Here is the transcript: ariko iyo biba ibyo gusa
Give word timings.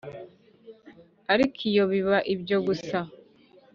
ariko 1.33 1.59
iyo 1.69 1.83
biba 1.91 2.17
ibyo 2.33 2.57
gusa 2.67 2.99